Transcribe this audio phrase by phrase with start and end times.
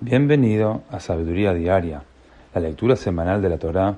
[0.00, 2.04] Bienvenido a Sabiduría Diaria,
[2.54, 3.96] la lectura semanal de la Torá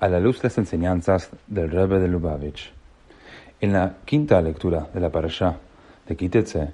[0.00, 2.72] a la luz de las enseñanzas del Rebbe de Lubavitch.
[3.60, 5.58] En la quinta lectura de la Parashá
[6.08, 6.70] de Kitetse,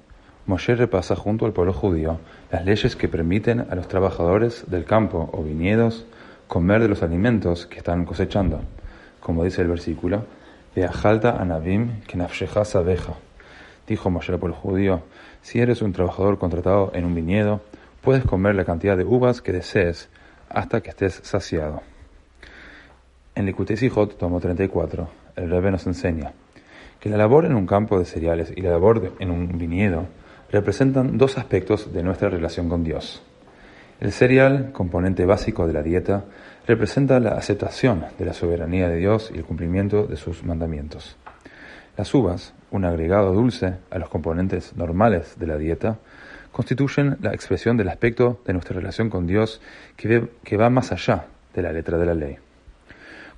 [0.47, 2.21] Moshe repasa junto al pueblo judío
[2.53, 6.07] las leyes que permiten a los trabajadores del campo o viñedos
[6.47, 8.61] comer de los alimentos que están cosechando.
[9.19, 10.23] Como dice el versículo,
[10.77, 13.15] Veajalta anavim kenafsheja sabeja.
[13.89, 15.03] Dijo Moshe al pueblo judío,
[15.43, 17.61] si eres un trabajador contratado en un viñedo,
[18.09, 20.09] puedes comer la cantidad de uvas que desees
[20.49, 21.83] hasta que estés saciado.
[23.35, 25.07] En Likutei Sijot, tomo 34,
[25.37, 26.33] el Rebbe nos enseña
[27.01, 30.07] que la labor en un campo de cereales y la labor en un viñedo
[30.51, 33.23] representan dos aspectos de nuestra relación con Dios.
[34.01, 36.25] El cereal, componente básico de la dieta,
[36.67, 41.19] representa la aceptación de la soberanía de Dios y el cumplimiento de sus mandamientos.
[41.99, 45.99] Las uvas, un agregado dulce a los componentes normales de la dieta,
[46.53, 49.61] constituyen la expresión del aspecto de nuestra relación con Dios
[49.97, 52.37] que, que va más allá de la letra de la ley.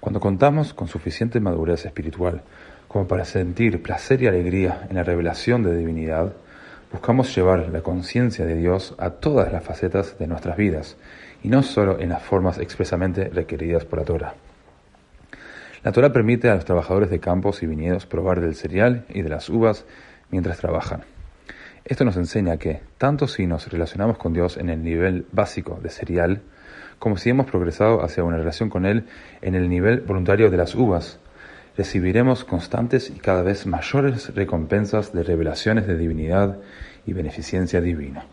[0.01, 2.43] Cuando contamos con suficiente madurez espiritual
[2.89, 6.33] como para sentir placer y alegría en la revelación de divinidad,
[6.91, 10.97] buscamos llevar la conciencia de Dios a todas las facetas de nuestras vidas
[11.43, 14.35] y no solo en las formas expresamente requeridas por la Torah.
[15.83, 19.29] La Torah permite a los trabajadores de campos y viñedos probar del cereal y de
[19.29, 19.87] las uvas
[20.31, 21.05] mientras trabajan.
[21.85, 25.89] Esto nos enseña que, tanto si nos relacionamos con Dios en el nivel básico de
[25.89, 26.43] cereal,
[26.99, 29.07] como si hemos progresado hacia una relación con Él
[29.41, 31.19] en el nivel voluntario de las uvas,
[31.77, 36.59] recibiremos constantes y cada vez mayores recompensas de revelaciones de divinidad
[37.07, 38.27] y beneficencia divina.